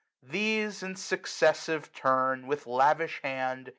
[0.21, 3.69] 125 These, in successive turn, with lavish hand.